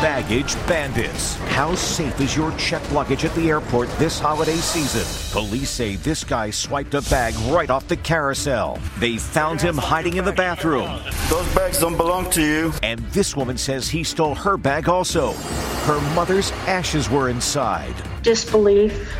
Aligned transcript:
Baggage 0.00 0.54
bandits. 0.68 1.34
How 1.56 1.74
safe 1.74 2.20
is 2.20 2.36
your 2.36 2.52
checked 2.52 2.92
luggage 2.92 3.24
at 3.24 3.34
the 3.34 3.48
airport 3.48 3.90
this 3.98 4.20
holiday 4.20 4.54
season? 4.54 5.02
Police 5.32 5.70
say 5.70 5.96
this 5.96 6.22
guy 6.22 6.50
swiped 6.50 6.94
a 6.94 7.02
bag 7.02 7.34
right 7.50 7.68
off 7.68 7.88
the 7.88 7.96
carousel. 7.96 8.78
They 9.00 9.16
found 9.16 9.60
him 9.60 9.76
hiding 9.76 10.16
in 10.16 10.24
the 10.24 10.30
bathroom. 10.30 11.00
Those 11.28 11.52
bags 11.52 11.80
don't 11.80 11.96
belong 11.96 12.30
to 12.30 12.40
you. 12.40 12.72
And 12.84 13.00
this 13.10 13.34
woman 13.36 13.58
says 13.58 13.88
he 13.88 14.04
stole 14.04 14.36
her 14.36 14.56
bag 14.56 14.88
also. 14.88 15.32
Her 15.82 16.00
mother's 16.14 16.52
ashes 16.68 17.10
were 17.10 17.28
inside. 17.28 17.96
Disbelief, 18.22 19.12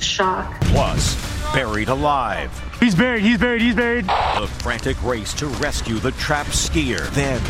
shock. 0.00 0.60
Plus, 0.64 1.16
buried 1.54 1.88
alive. 1.88 2.52
He's 2.78 2.94
buried, 2.94 3.22
he's 3.22 3.38
buried, 3.38 3.62
he's 3.62 3.74
buried. 3.74 4.04
The 4.04 4.50
frantic 4.58 5.02
race 5.02 5.32
to 5.34 5.46
rescue 5.46 5.98
the 5.98 6.12
trapped 6.12 6.50
skier. 6.50 7.08
Then, 7.14 7.40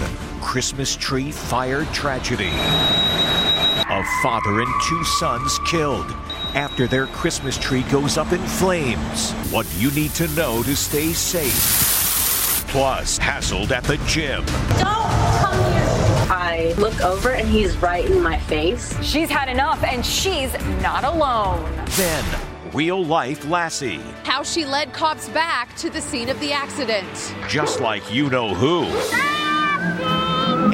Christmas 0.45 0.95
tree 0.95 1.33
fire 1.33 1.85
tragedy. 1.87 2.51
A 2.53 4.05
father 4.23 4.61
and 4.61 4.73
two 4.87 5.03
sons 5.03 5.59
killed 5.67 6.09
after 6.55 6.87
their 6.87 7.07
Christmas 7.07 7.59
tree 7.59 7.83
goes 7.85 8.17
up 8.17 8.31
in 8.31 8.41
flames. 8.41 9.33
What 9.51 9.67
you 9.79 9.91
need 9.93 10.13
to 10.13 10.29
know 10.29 10.63
to 10.63 10.77
stay 10.77 11.13
safe. 11.13 12.65
Plus, 12.69 13.19
hassled 13.19 13.73
at 13.73 13.85
the 13.85 13.97
gym. 14.07 14.45
Don't 14.79 15.11
come 15.41 15.57
here. 15.73 15.89
I 16.31 16.75
look 16.79 17.01
over 17.01 17.31
and 17.31 17.49
he's 17.49 17.77
right 17.79 18.05
in 18.05 18.23
my 18.23 18.39
face. 18.39 18.97
She's 19.03 19.31
had 19.31 19.49
enough 19.49 19.83
and 19.83 20.07
she's 20.07 20.53
not 20.83 21.05
alone. 21.05 21.65
Then, 21.97 22.25
real 22.73 23.05
life 23.05 23.45
Lassie. 23.49 24.01
How 24.25 24.45
she 24.45 24.65
led 24.67 24.93
cops 24.93 25.29
back 25.31 25.75
to 25.77 25.91
the 25.91 26.01
scene 26.01 26.29
of 26.29 26.39
the 26.39 26.53
accident. 26.53 27.35
Just 27.49 27.81
like 27.81 28.13
you 28.13 28.29
know 28.31 28.55
who. 28.55 28.85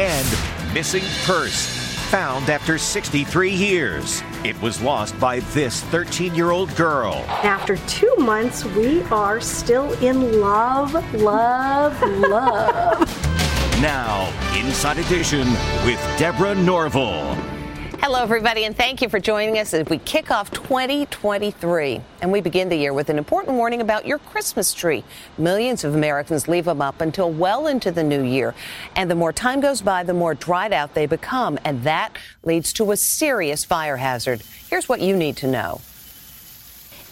And 0.00 0.72
missing 0.72 1.02
purse. 1.24 1.94
Found 2.10 2.48
after 2.48 2.78
63 2.78 3.50
years. 3.50 4.22
It 4.44 4.58
was 4.62 4.80
lost 4.80 5.20
by 5.20 5.40
this 5.52 5.82
13 5.82 6.34
year 6.34 6.52
old 6.52 6.74
girl. 6.74 7.12
After 7.28 7.76
two 7.86 8.14
months, 8.16 8.64
we 8.64 9.02
are 9.04 9.42
still 9.42 9.92
in 10.02 10.40
love, 10.40 10.94
love, 11.14 12.00
love. 12.18 13.26
Now, 13.80 14.30
Inside 14.58 14.98
Edition 14.98 15.48
with 15.86 15.98
Deborah 16.18 16.54
Norville. 16.54 17.59
Hello, 18.02 18.22
everybody, 18.22 18.64
and 18.64 18.74
thank 18.74 19.02
you 19.02 19.10
for 19.10 19.20
joining 19.20 19.58
us 19.58 19.74
as 19.74 19.86
we 19.86 19.98
kick 19.98 20.30
off 20.30 20.50
2023. 20.52 22.00
And 22.22 22.32
we 22.32 22.40
begin 22.40 22.70
the 22.70 22.76
year 22.76 22.94
with 22.94 23.10
an 23.10 23.18
important 23.18 23.58
warning 23.58 23.82
about 23.82 24.06
your 24.06 24.16
Christmas 24.16 24.72
tree. 24.72 25.04
Millions 25.36 25.84
of 25.84 25.94
Americans 25.94 26.48
leave 26.48 26.64
them 26.64 26.80
up 26.80 27.02
until 27.02 27.30
well 27.30 27.66
into 27.66 27.90
the 27.90 28.02
new 28.02 28.22
year. 28.22 28.54
And 28.96 29.10
the 29.10 29.14
more 29.14 29.34
time 29.34 29.60
goes 29.60 29.82
by, 29.82 30.02
the 30.02 30.14
more 30.14 30.34
dried 30.34 30.72
out 30.72 30.94
they 30.94 31.04
become. 31.04 31.58
And 31.62 31.82
that 31.82 32.16
leads 32.42 32.72
to 32.72 32.90
a 32.90 32.96
serious 32.96 33.66
fire 33.66 33.98
hazard. 33.98 34.42
Here's 34.70 34.88
what 34.88 35.02
you 35.02 35.14
need 35.14 35.36
to 35.36 35.46
know. 35.46 35.82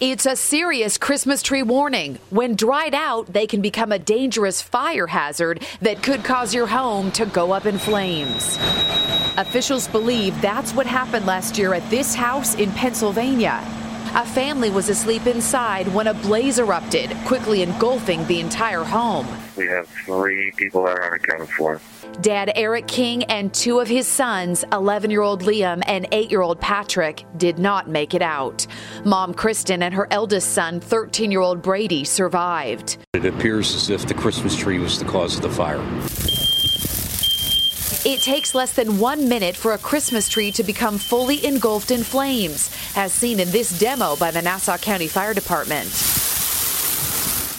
It's 0.01 0.25
a 0.25 0.37
serious 0.37 0.97
Christmas 0.97 1.41
tree 1.41 1.61
warning. 1.61 2.19
When 2.29 2.55
dried 2.55 2.95
out, 2.95 3.33
they 3.33 3.45
can 3.45 3.59
become 3.61 3.91
a 3.91 3.99
dangerous 3.99 4.61
fire 4.61 5.07
hazard 5.07 5.61
that 5.81 6.01
could 6.01 6.23
cause 6.23 6.53
your 6.53 6.67
home 6.67 7.11
to 7.11 7.25
go 7.25 7.51
up 7.51 7.65
in 7.65 7.77
flames. 7.77 8.57
Officials 9.35 9.89
believe 9.89 10.39
that's 10.41 10.73
what 10.73 10.85
happened 10.85 11.25
last 11.25 11.57
year 11.57 11.73
at 11.73 11.87
this 11.89 12.15
house 12.15 12.55
in 12.55 12.71
Pennsylvania. 12.71 13.61
A 14.15 14.25
family 14.25 14.69
was 14.69 14.87
asleep 14.87 15.27
inside 15.27 15.89
when 15.89 16.07
a 16.07 16.13
blaze 16.13 16.59
erupted, 16.59 17.13
quickly 17.25 17.61
engulfing 17.61 18.25
the 18.27 18.39
entire 18.39 18.85
home. 18.85 19.27
We 19.57 19.67
have 19.67 19.89
three 20.05 20.53
people 20.55 20.85
that 20.85 20.97
are 20.97 21.07
unaccounted 21.07 21.49
for. 21.49 21.81
Dad 22.21 22.51
Eric 22.55 22.87
King 22.87 23.23
and 23.25 23.53
two 23.53 23.79
of 23.79 23.87
his 23.87 24.07
sons, 24.07 24.65
11 24.71 25.09
year 25.09 25.21
old 25.21 25.43
Liam 25.43 25.81
and 25.87 26.07
8 26.11 26.29
year 26.29 26.41
old 26.41 26.59
Patrick, 26.59 27.25
did 27.37 27.59
not 27.59 27.87
make 27.87 28.13
it 28.13 28.21
out. 28.21 28.67
Mom 29.05 29.33
Kristen 29.33 29.83
and 29.83 29.93
her 29.93 30.07
eldest 30.11 30.53
son, 30.53 30.79
13 30.79 31.31
year 31.31 31.41
old 31.41 31.61
Brady, 31.61 32.03
survived. 32.03 32.97
It 33.13 33.25
appears 33.25 33.73
as 33.75 33.89
if 33.89 34.05
the 34.05 34.13
Christmas 34.13 34.55
tree 34.55 34.79
was 34.79 34.99
the 34.99 35.05
cause 35.05 35.35
of 35.35 35.41
the 35.41 35.49
fire. 35.49 35.83
It 38.05 38.21
takes 38.21 38.55
less 38.55 38.73
than 38.73 38.97
one 38.97 39.27
minute 39.27 39.55
for 39.55 39.73
a 39.73 39.77
Christmas 39.77 40.29
tree 40.29 40.51
to 40.53 40.63
become 40.63 40.97
fully 40.97 41.45
engulfed 41.45 41.91
in 41.91 42.03
flames, 42.03 42.71
as 42.95 43.11
seen 43.11 43.39
in 43.41 43.51
this 43.51 43.77
demo 43.77 44.15
by 44.15 44.31
the 44.31 44.41
Nassau 44.41 44.77
County 44.77 45.07
Fire 45.07 45.33
Department. 45.33 46.08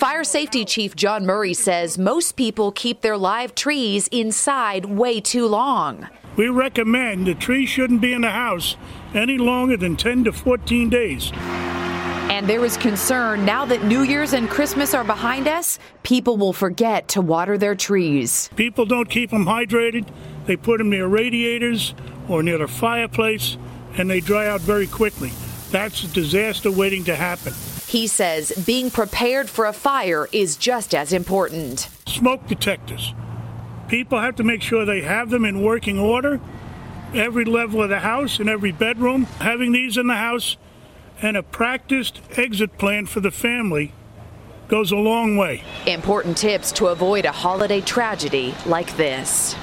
Fire 0.01 0.25
Safety 0.25 0.65
Chief 0.65 0.97
John 0.97 1.27
Murray 1.27 1.53
says 1.53 1.99
most 1.99 2.35
people 2.35 2.73
keep 2.73 3.03
their 3.03 3.19
live 3.19 3.55
trees 3.55 4.09
inside 4.09 4.87
way 4.87 5.21
too 5.21 5.45
long. 5.47 6.09
We 6.37 6.49
recommend 6.49 7.27
the 7.27 7.35
tree 7.35 7.67
shouldn't 7.67 8.01
be 8.01 8.15
in 8.15 8.23
the 8.23 8.31
house 8.31 8.79
any 9.13 9.37
longer 9.37 9.77
than 9.77 9.97
10 9.97 10.25
to 10.25 10.33
14 10.33 10.89
days. 10.89 11.31
And 11.35 12.49
there 12.49 12.65
is 12.65 12.79
concern 12.79 13.45
now 13.45 13.67
that 13.67 13.85
New 13.85 14.01
Year's 14.01 14.33
and 14.33 14.49
Christmas 14.49 14.95
are 14.95 15.05
behind 15.05 15.47
us, 15.47 15.79
people 16.03 16.39
will 16.39 16.55
forget 16.55 17.07
to 17.09 17.21
water 17.21 17.59
their 17.59 17.75
trees. 17.75 18.49
People 18.57 18.87
don't 18.87 19.11
keep 19.11 19.29
them 19.29 19.45
hydrated. 19.45 20.09
They 20.47 20.57
put 20.57 20.79
them 20.79 20.89
near 20.89 21.09
radiators 21.09 21.95
or 22.27 22.43
near 22.43 22.57
the 22.57 22.69
fireplace, 22.69 23.59
and 23.99 24.09
they 24.09 24.21
dry 24.21 24.49
out 24.49 24.63
very 24.63 24.87
quickly. 24.87 25.33
That's 25.71 26.05
a 26.05 26.09
disaster 26.09 26.71
waiting 26.73 27.05
to 27.05 27.15
happen. 27.17 27.53
He 27.91 28.07
says 28.07 28.53
being 28.67 28.89
prepared 28.89 29.51
for 29.51 29.67
a 29.67 29.73
fire 29.73 30.29
is 30.31 30.57
just 30.57 30.95
as 30.95 31.13
important. 31.13 31.89
Smoke 32.07 32.47
detectors. 32.47 33.15
People 33.89 34.21
have 34.21 34.37
to 34.37 34.45
make 34.45 34.63
sure 34.63 34.85
they 34.85 35.01
have 35.01 35.31
them 35.31 35.45
in 35.45 35.65
working 35.65 35.99
order. 35.99 36.41
Every 37.13 37.45
level 37.45 37.83
of 37.83 37.89
the 37.89 37.99
house, 37.99 38.39
and 38.39 38.49
every 38.49 38.71
bedroom, 38.71 39.25
having 39.41 39.73
these 39.73 39.97
in 39.97 40.07
the 40.07 40.15
house, 40.15 40.57
and 41.21 41.37
a 41.37 41.43
practiced 41.43 42.21
exit 42.37 42.79
plan 42.79 43.07
for 43.07 43.19
the 43.19 43.33
family 43.33 43.93
goes 44.69 44.93
a 44.93 44.97
long 44.97 45.37
way. 45.37 45.65
Important 45.89 46.37
tips 46.37 46.71
to 46.71 46.87
avoid 46.87 47.25
a 47.25 47.33
holiday 47.33 47.81
tragedy 47.81 48.55
like 48.67 48.97
this. 48.97 49.57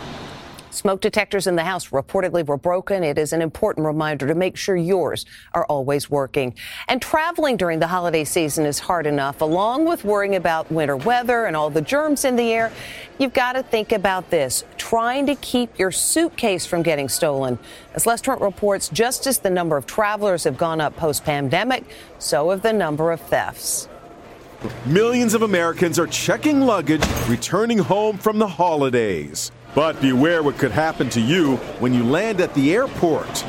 Smoke 0.77 1.01
detectors 1.01 1.47
in 1.47 1.55
the 1.55 1.63
house 1.63 1.89
reportedly 1.89 2.45
were 2.45 2.55
broken. 2.55 3.03
It 3.03 3.17
is 3.17 3.33
an 3.33 3.41
important 3.41 3.83
reminder 3.83 4.27
to 4.27 4.35
make 4.35 4.55
sure 4.55 4.75
yours 4.75 5.25
are 5.55 5.65
always 5.65 6.07
working. 6.07 6.53
And 6.87 7.01
traveling 7.01 7.57
during 7.57 7.79
the 7.79 7.87
holiday 7.87 8.23
season 8.23 8.63
is 8.63 8.77
hard 8.77 9.07
enough, 9.07 9.41
along 9.41 9.85
with 9.85 10.05
worrying 10.05 10.35
about 10.35 10.71
winter 10.71 10.95
weather 10.95 11.45
and 11.45 11.55
all 11.55 11.71
the 11.71 11.81
germs 11.81 12.25
in 12.25 12.35
the 12.35 12.53
air. 12.53 12.71
You've 13.17 13.33
got 13.33 13.53
to 13.53 13.63
think 13.63 13.91
about 13.91 14.29
this 14.29 14.65
trying 14.77 15.25
to 15.25 15.33
keep 15.33 15.79
your 15.79 15.91
suitcase 15.91 16.67
from 16.67 16.83
getting 16.83 17.09
stolen. 17.09 17.57
As 17.95 18.05
Les 18.05 18.21
Trent 18.21 18.39
reports, 18.39 18.87
just 18.89 19.25
as 19.25 19.39
the 19.39 19.49
number 19.49 19.77
of 19.77 19.87
travelers 19.87 20.43
have 20.43 20.59
gone 20.59 20.79
up 20.79 20.95
post 20.95 21.23
pandemic, 21.23 21.85
so 22.19 22.51
have 22.51 22.61
the 22.61 22.71
number 22.71 23.11
of 23.11 23.19
thefts. 23.19 23.89
Millions 24.85 25.33
of 25.33 25.41
Americans 25.41 25.97
are 25.97 26.07
checking 26.07 26.61
luggage 26.61 27.03
returning 27.27 27.79
home 27.79 28.15
from 28.19 28.37
the 28.37 28.47
holidays. 28.47 29.51
But 29.75 30.01
beware 30.01 30.43
what 30.43 30.57
could 30.57 30.71
happen 30.71 31.09
to 31.11 31.21
you 31.21 31.57
when 31.79 31.93
you 31.93 32.03
land 32.03 32.41
at 32.41 32.53
the 32.53 32.73
airport. 32.73 33.43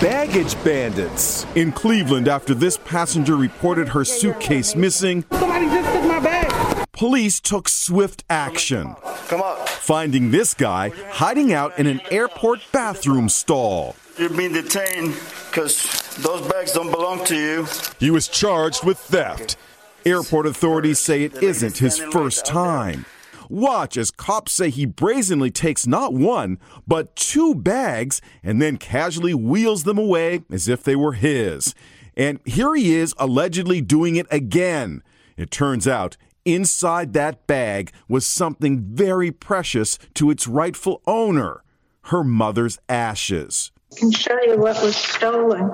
Baggage 0.00 0.62
bandits 0.64 1.46
in 1.54 1.70
Cleveland 1.70 2.26
after 2.26 2.54
this 2.54 2.76
passenger 2.78 3.36
reported 3.36 3.88
her 3.88 4.04
suitcase 4.04 4.74
missing. 4.74 5.24
Somebody 5.30 5.66
just 5.66 5.92
took 5.92 6.04
my 6.04 6.18
bag. 6.18 6.86
Police 6.92 7.38
took 7.38 7.68
swift 7.68 8.24
action. 8.28 8.96
Come 9.28 9.42
on. 9.42 9.64
Finding 9.66 10.32
this 10.32 10.54
guy 10.54 10.88
hiding 11.10 11.52
out 11.52 11.78
in 11.78 11.86
an 11.86 12.00
airport 12.10 12.60
bathroom 12.72 13.28
stall. 13.28 13.94
You're 14.18 14.30
being 14.30 14.52
detained 14.52 15.14
because 15.48 15.84
those 16.16 16.46
bags 16.50 16.72
don't 16.72 16.90
belong 16.90 17.24
to 17.26 17.36
you. 17.36 17.66
He 18.00 18.10
was 18.10 18.26
charged 18.26 18.84
with 18.84 18.98
theft. 18.98 19.56
Airport 20.04 20.46
authorities 20.46 20.98
say 20.98 21.22
it 21.22 21.42
isn't 21.42 21.78
his 21.78 21.98
first 21.98 22.44
time. 22.44 23.04
Watch 23.52 23.98
as 23.98 24.10
cops 24.10 24.50
say 24.50 24.70
he 24.70 24.86
brazenly 24.86 25.50
takes 25.50 25.86
not 25.86 26.14
one, 26.14 26.58
but 26.88 27.14
two 27.14 27.54
bags 27.54 28.22
and 28.42 28.62
then 28.62 28.78
casually 28.78 29.34
wheels 29.34 29.84
them 29.84 29.98
away 29.98 30.40
as 30.50 30.68
if 30.68 30.82
they 30.82 30.96
were 30.96 31.12
his. 31.12 31.74
And 32.16 32.40
here 32.46 32.74
he 32.74 32.94
is 32.94 33.14
allegedly 33.18 33.82
doing 33.82 34.16
it 34.16 34.26
again. 34.30 35.02
It 35.36 35.50
turns 35.50 35.86
out 35.86 36.16
inside 36.46 37.12
that 37.12 37.46
bag 37.46 37.92
was 38.08 38.26
something 38.26 38.80
very 38.94 39.30
precious 39.30 39.98
to 40.14 40.30
its 40.30 40.48
rightful 40.48 41.02
owner 41.06 41.62
her 42.04 42.24
mother's 42.24 42.78
ashes. 42.88 43.70
I 43.92 44.00
can 44.00 44.12
show 44.12 44.40
you 44.46 44.56
what 44.56 44.82
was 44.82 44.96
stolen. 44.96 45.70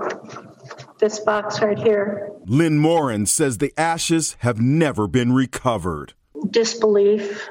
This 0.98 1.20
box 1.20 1.62
right 1.62 1.78
here. 1.78 2.32
Lynn 2.44 2.80
Morin 2.80 3.26
says 3.26 3.58
the 3.58 3.72
ashes 3.78 4.36
have 4.40 4.60
never 4.60 5.06
been 5.06 5.32
recovered. 5.32 6.14
Disbelief, 6.50 7.48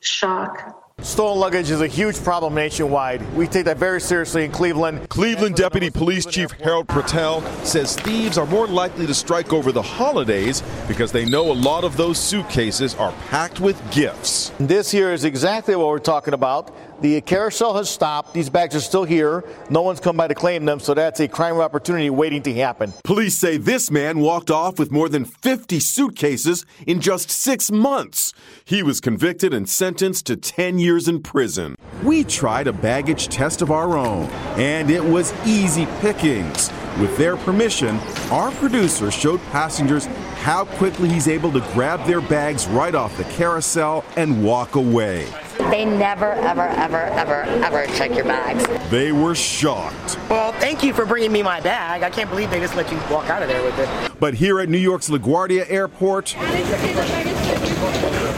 shock. 0.00 0.84
Stolen 1.00 1.38
luggage 1.38 1.70
is 1.70 1.80
a 1.80 1.86
huge 1.86 2.20
problem 2.24 2.56
nationwide. 2.56 3.22
We 3.34 3.46
take 3.46 3.66
that 3.66 3.76
very 3.76 4.00
seriously 4.00 4.44
in 4.44 4.50
Cleveland. 4.50 5.08
Cleveland 5.08 5.54
Deputy 5.54 5.90
Police 5.90 6.26
Chief 6.26 6.50
Harold 6.50 6.88
Patel 6.88 7.40
says 7.64 7.94
thieves 7.94 8.36
are 8.36 8.46
more 8.46 8.66
likely 8.66 9.06
to 9.06 9.14
strike 9.14 9.52
over 9.52 9.70
the 9.70 9.80
holidays 9.80 10.60
because 10.88 11.12
they 11.12 11.24
know 11.24 11.52
a 11.52 11.54
lot 11.54 11.84
of 11.84 11.96
those 11.96 12.18
suitcases 12.18 12.96
are 12.96 13.12
packed 13.28 13.60
with 13.60 13.80
gifts. 13.92 14.50
This 14.58 14.90
here 14.90 15.12
is 15.12 15.24
exactly 15.24 15.76
what 15.76 15.86
we're 15.86 16.00
talking 16.00 16.34
about. 16.34 16.74
The 17.00 17.20
carousel 17.20 17.76
has 17.76 17.88
stopped. 17.88 18.34
These 18.34 18.50
bags 18.50 18.74
are 18.74 18.80
still 18.80 19.04
here. 19.04 19.44
No 19.70 19.82
one's 19.82 20.00
come 20.00 20.16
by 20.16 20.26
to 20.26 20.34
claim 20.34 20.64
them, 20.64 20.80
so 20.80 20.94
that's 20.94 21.20
a 21.20 21.28
crime 21.28 21.58
opportunity 21.58 22.10
waiting 22.10 22.42
to 22.42 22.54
happen. 22.54 22.92
Police 23.04 23.38
say 23.38 23.56
this 23.56 23.88
man 23.88 24.18
walked 24.18 24.50
off 24.50 24.80
with 24.80 24.90
more 24.90 25.08
than 25.08 25.24
50 25.24 25.78
suitcases 25.78 26.66
in 26.88 27.00
just 27.00 27.30
six 27.30 27.70
months. 27.70 28.32
He 28.64 28.82
was 28.82 29.00
convicted 29.00 29.54
and 29.54 29.68
sentenced 29.68 30.26
to 30.26 30.36
10 30.36 30.80
years 30.80 31.06
in 31.06 31.22
prison. 31.22 31.76
We 32.02 32.24
tried 32.24 32.66
a 32.66 32.72
baggage 32.72 33.28
test 33.28 33.62
of 33.62 33.70
our 33.70 33.96
own, 33.96 34.24
and 34.56 34.90
it 34.90 35.04
was 35.04 35.32
easy 35.46 35.86
pickings. 36.00 36.70
With 37.00 37.16
their 37.16 37.36
permission, 37.36 38.00
our 38.32 38.50
producer 38.52 39.12
showed 39.12 39.40
passengers 39.52 40.06
how 40.42 40.64
quickly 40.64 41.08
he's 41.08 41.28
able 41.28 41.52
to 41.52 41.60
grab 41.72 42.04
their 42.06 42.20
bags 42.20 42.66
right 42.66 42.94
off 42.94 43.16
the 43.16 43.24
carousel 43.24 44.04
and 44.16 44.42
walk 44.44 44.74
away. 44.74 45.28
They 45.70 45.84
never, 45.84 46.32
ever, 46.32 46.62
ever, 46.62 46.96
ever, 46.96 47.42
ever 47.42 47.86
check 47.94 48.14
your 48.14 48.24
bags. 48.24 48.66
They 48.90 49.12
were 49.12 49.34
shocked. 49.34 50.18
Well, 50.30 50.52
thank 50.52 50.82
you 50.82 50.94
for 50.94 51.04
bringing 51.04 51.30
me 51.30 51.42
my 51.42 51.60
bag. 51.60 52.02
I 52.02 52.08
can't 52.08 52.30
believe 52.30 52.50
they 52.50 52.58
just 52.58 52.74
let 52.74 52.90
you 52.90 52.96
walk 53.10 53.28
out 53.28 53.42
of 53.42 53.48
there 53.48 53.62
with 53.62 53.78
it. 53.78 54.18
But 54.18 54.34
here 54.34 54.60
at 54.60 54.68
New 54.70 54.78
York's 54.78 55.10
LaGuardia 55.10 55.70
Airport, 55.70 56.34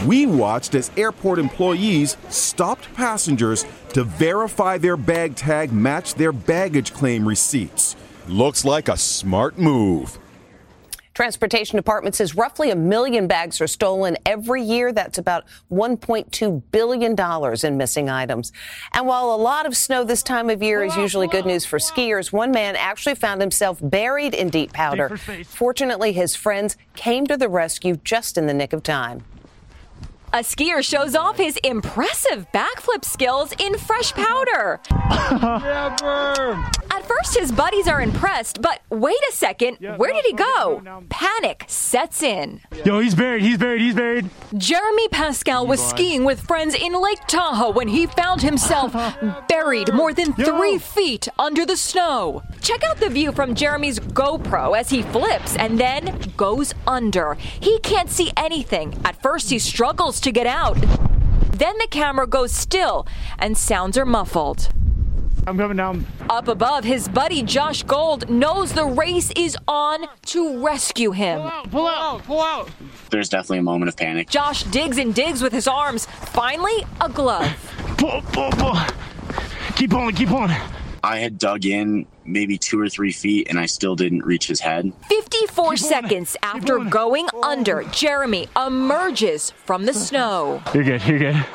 we 0.05 0.25
watched 0.25 0.75
as 0.75 0.91
airport 0.97 1.39
employees 1.39 2.17
stopped 2.29 2.93
passengers 2.95 3.65
to 3.93 4.03
verify 4.03 4.77
their 4.77 4.97
bag 4.97 5.35
tag 5.35 5.71
matched 5.71 6.17
their 6.17 6.31
baggage 6.33 6.93
claim 6.93 7.27
receipts. 7.27 7.95
Looks 8.27 8.65
like 8.65 8.89
a 8.89 8.97
smart 8.97 9.57
move. 9.57 10.19
Transportation 11.21 11.77
Department 11.77 12.15
says 12.15 12.33
roughly 12.33 12.71
a 12.71 12.75
million 12.75 13.27
bags 13.27 13.61
are 13.61 13.67
stolen 13.67 14.17
every 14.25 14.63
year. 14.63 14.91
That's 14.91 15.19
about 15.19 15.45
$1.2 15.71 16.63
billion 16.71 17.15
in 17.63 17.77
missing 17.77 18.09
items. 18.09 18.51
And 18.91 19.05
while 19.05 19.31
a 19.31 19.37
lot 19.37 19.67
of 19.67 19.77
snow 19.77 20.03
this 20.03 20.23
time 20.23 20.49
of 20.49 20.63
year 20.63 20.83
is 20.83 20.95
usually 20.95 21.27
good 21.27 21.45
news 21.45 21.63
for 21.63 21.77
skiers, 21.77 22.33
one 22.33 22.49
man 22.49 22.75
actually 22.75 23.13
found 23.13 23.39
himself 23.39 23.77
buried 23.83 24.33
in 24.33 24.49
deep 24.49 24.73
powder. 24.73 25.15
Fortunately, 25.45 26.11
his 26.11 26.35
friends 26.35 26.75
came 26.95 27.27
to 27.27 27.37
the 27.37 27.49
rescue 27.49 27.97
just 28.03 28.35
in 28.35 28.47
the 28.47 28.53
nick 28.55 28.73
of 28.73 28.81
time. 28.81 29.23
A 30.33 30.39
skier 30.39 30.83
shows 30.83 31.13
off 31.13 31.37
his 31.37 31.55
impressive 31.57 32.47
backflip 32.51 33.05
skills 33.05 33.53
in 33.59 33.77
fresh 33.77 34.11
powder. 34.13 34.79
At 36.93 37.07
first, 37.07 37.37
his 37.37 37.53
buddies 37.53 37.87
are 37.87 38.01
impressed, 38.01 38.61
but 38.61 38.81
wait 38.89 39.17
a 39.29 39.31
second, 39.31 39.77
where 39.95 40.11
did 40.11 40.25
he 40.25 40.33
go? 40.33 40.81
Panic 41.09 41.63
sets 41.67 42.21
in. 42.21 42.59
Yo, 42.83 42.99
he's 42.99 43.15
buried, 43.15 43.43
he's 43.43 43.57
buried, 43.57 43.79
he's 43.81 43.95
buried. 43.95 44.29
Jeremy 44.57 45.07
Pascal 45.07 45.65
was 45.65 45.81
skiing 45.81 46.25
with 46.25 46.41
friends 46.41 46.75
in 46.75 46.91
Lake 46.93 47.25
Tahoe 47.27 47.71
when 47.71 47.87
he 47.87 48.07
found 48.07 48.41
himself 48.41 48.91
buried 49.47 49.93
more 49.93 50.13
than 50.13 50.33
three 50.33 50.77
feet 50.77 51.29
under 51.39 51.65
the 51.65 51.77
snow. 51.77 52.43
Check 52.61 52.83
out 52.83 52.97
the 52.97 53.09
view 53.09 53.31
from 53.31 53.55
Jeremy's 53.55 53.99
GoPro 53.99 54.77
as 54.77 54.89
he 54.89 55.01
flips 55.01 55.55
and 55.55 55.79
then 55.79 56.19
goes 56.35 56.73
under. 56.85 57.35
He 57.35 57.79
can't 57.79 58.09
see 58.09 58.33
anything. 58.35 58.99
At 59.05 59.21
first, 59.21 59.49
he 59.49 59.59
struggles 59.59 60.19
to 60.19 60.31
get 60.33 60.45
out. 60.45 60.75
Then 61.53 61.77
the 61.77 61.87
camera 61.89 62.27
goes 62.27 62.51
still 62.51 63.07
and 63.39 63.57
sounds 63.57 63.97
are 63.97 64.05
muffled. 64.05 64.69
I'm 65.47 65.57
coming 65.57 65.77
down. 65.77 66.05
Up 66.29 66.47
above, 66.47 66.83
his 66.83 67.07
buddy 67.07 67.41
Josh 67.41 67.81
Gold 67.83 68.29
knows 68.29 68.73
the 68.73 68.85
race 68.85 69.31
is 69.35 69.57
on 69.67 70.05
to 70.27 70.63
rescue 70.63 71.11
him. 71.11 71.39
Pull 71.39 71.47
out, 71.49 71.71
pull 71.71 71.87
out, 71.87 72.23
pull 72.23 72.41
out. 72.41 72.69
There's 73.09 73.27
definitely 73.29 73.59
a 73.59 73.63
moment 73.63 73.89
of 73.89 73.97
panic. 73.97 74.29
Josh 74.29 74.63
digs 74.65 74.97
and 74.97 75.15
digs 75.15 75.41
with 75.41 75.51
his 75.51 75.67
arms. 75.67 76.05
Finally, 76.05 76.85
a 77.01 77.09
glove. 77.09 77.51
Pull, 77.97 78.21
pull, 78.33 78.51
pull. 78.51 78.77
Keep 79.75 79.91
pulling, 79.91 80.15
keep 80.15 80.29
pulling. 80.29 80.51
I 81.03 81.17
had 81.17 81.39
dug 81.39 81.65
in 81.65 82.05
maybe 82.23 82.59
two 82.59 82.79
or 82.79 82.87
three 82.87 83.11
feet 83.11 83.47
and 83.49 83.59
I 83.59 83.65
still 83.65 83.95
didn't 83.95 84.23
reach 84.23 84.45
his 84.45 84.59
head. 84.59 84.93
54 85.09 85.75
seconds 85.77 86.37
after 86.43 86.77
going 86.77 87.27
under, 87.41 87.83
Jeremy 87.85 88.47
emerges 88.55 89.49
from 89.49 89.85
the 89.85 89.93
snow. 89.95 90.61
You're 90.75 90.83
good, 90.83 91.03
you're 91.07 91.19
good. 91.19 91.45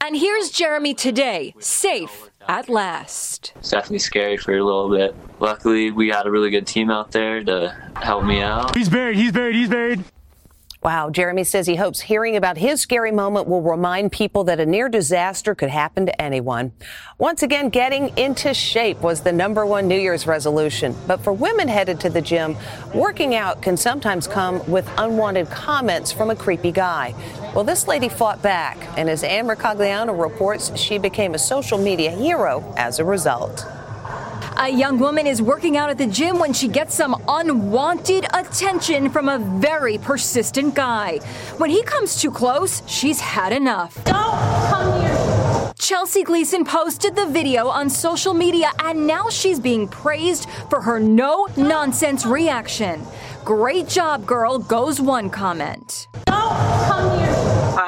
And 0.00 0.16
here's 0.16 0.50
Jeremy 0.50 0.94
today, 0.94 1.54
safe 1.58 2.30
at 2.48 2.68
last. 2.68 3.52
It's 3.56 3.70
definitely 3.70 3.98
scary 4.00 4.36
for 4.36 4.56
a 4.56 4.64
little 4.64 4.90
bit. 4.90 5.14
Luckily, 5.40 5.90
we 5.90 6.08
had 6.08 6.26
a 6.26 6.30
really 6.30 6.50
good 6.50 6.66
team 6.66 6.90
out 6.90 7.12
there 7.12 7.42
to 7.44 7.92
help 7.96 8.24
me 8.24 8.40
out. 8.40 8.76
He's 8.76 8.88
buried, 8.88 9.16
he's 9.16 9.32
buried, 9.32 9.56
he's 9.56 9.68
buried. 9.68 10.04
Wow. 10.82 11.10
Jeremy 11.10 11.42
says 11.42 11.66
he 11.66 11.74
hopes 11.74 12.00
hearing 12.00 12.36
about 12.36 12.56
his 12.56 12.80
scary 12.80 13.10
moment 13.10 13.48
will 13.48 13.62
remind 13.62 14.12
people 14.12 14.44
that 14.44 14.60
a 14.60 14.66
near 14.66 14.88
disaster 14.88 15.52
could 15.52 15.70
happen 15.70 16.06
to 16.06 16.22
anyone. 16.22 16.70
Once 17.18 17.42
again, 17.42 17.70
getting 17.70 18.16
into 18.16 18.54
shape 18.54 19.00
was 19.00 19.22
the 19.22 19.32
number 19.32 19.66
one 19.66 19.88
New 19.88 19.98
Year's 19.98 20.28
resolution. 20.28 20.94
But 21.08 21.20
for 21.22 21.32
women 21.32 21.66
headed 21.66 21.98
to 22.00 22.10
the 22.10 22.22
gym, 22.22 22.56
working 22.94 23.34
out 23.34 23.62
can 23.62 23.76
sometimes 23.76 24.28
come 24.28 24.64
with 24.70 24.88
unwanted 24.96 25.50
comments 25.50 26.12
from 26.12 26.30
a 26.30 26.36
creepy 26.36 26.70
guy. 26.70 27.14
Well, 27.56 27.64
this 27.64 27.88
lady 27.88 28.10
fought 28.10 28.42
back, 28.42 28.76
and 28.98 29.08
as 29.08 29.24
Ann 29.24 29.46
Mercogliano 29.46 30.12
reports, 30.22 30.78
she 30.78 30.98
became 30.98 31.32
a 31.32 31.38
social 31.38 31.78
media 31.78 32.10
hero 32.10 32.62
as 32.76 32.98
a 32.98 33.04
result. 33.06 33.64
A 34.58 34.68
young 34.68 34.98
woman 34.98 35.26
is 35.26 35.40
working 35.40 35.78
out 35.78 35.88
at 35.88 35.96
the 35.96 36.06
gym 36.06 36.38
when 36.38 36.52
she 36.52 36.68
gets 36.68 36.94
some 36.94 37.16
unwanted 37.26 38.26
attention 38.34 39.08
from 39.08 39.30
a 39.30 39.38
very 39.38 39.96
persistent 39.96 40.74
guy. 40.74 41.16
When 41.56 41.70
he 41.70 41.82
comes 41.82 42.20
too 42.20 42.30
close, 42.30 42.82
she's 42.86 43.20
had 43.20 43.54
enough. 43.54 44.04
Don't 44.04 44.14
come 44.68 45.00
near 45.00 45.72
Chelsea 45.78 46.24
Gleason 46.24 46.62
posted 46.62 47.16
the 47.16 47.24
video 47.24 47.68
on 47.68 47.88
social 47.88 48.34
media 48.34 48.70
and 48.80 49.06
now 49.06 49.30
she's 49.30 49.58
being 49.58 49.88
praised 49.88 50.46
for 50.68 50.82
her 50.82 51.00
no 51.00 51.46
nonsense 51.56 52.26
reaction. 52.26 53.00
Great 53.46 53.88
job, 53.88 54.26
girl, 54.26 54.58
goes 54.58 55.00
one 55.00 55.30
comment. 55.30 56.08
Don't 56.26 56.50
come 56.86 57.18
near 57.18 57.25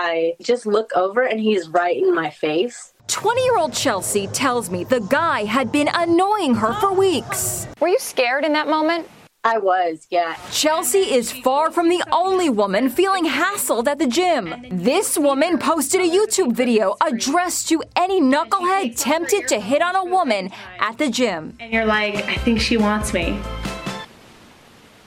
I 0.09 0.19
I 0.19 0.43
just 0.43 0.67
look 0.67 0.91
over 0.97 1.23
and 1.23 1.39
he's 1.39 1.69
right 1.69 1.97
in 1.97 2.15
my 2.15 2.31
face. 2.31 2.95
20 3.09 3.43
year 3.45 3.59
old 3.59 3.73
Chelsea 3.73 4.27
tells 4.29 4.71
me 4.71 4.85
the 4.85 5.01
guy 5.01 5.45
had 5.45 5.71
been 5.71 5.89
annoying 5.93 6.55
her 6.55 6.73
for 6.75 6.93
weeks. 6.93 7.67
Were 7.81 7.89
you 7.89 7.99
scared 7.99 8.45
in 8.45 8.53
that 8.55 8.69
moment? 8.69 9.09
I 9.45 9.59
was, 9.59 10.07
yeah. 10.11 10.37
Chelsea 10.51 11.15
is 11.15 11.31
far 11.31 11.71
from 11.71 11.89
the 11.89 12.03
only 12.11 12.51
woman 12.51 12.89
feeling 12.89 13.25
hassled 13.25 13.87
at 13.87 13.99
the 13.99 14.07
gym. 14.07 14.55
This 14.71 15.17
woman 15.17 15.59
posted 15.59 16.01
a 16.01 16.05
YouTube 16.05 16.53
video 16.53 16.97
addressed 17.01 17.69
to 17.69 17.83
any 17.95 18.21
knucklehead 18.21 19.01
tempted 19.01 19.47
to 19.49 19.61
hit 19.61 19.81
on 19.81 19.95
a 19.95 20.05
woman 20.05 20.51
at 20.81 20.99
the 20.99 21.09
gym. 21.09 21.57
And 21.61 21.73
you're 21.73 21.87
like, 21.87 22.17
I 22.29 22.35
think 22.37 22.61
she 22.61 22.77
wants 22.77 23.15
me. 23.15 23.41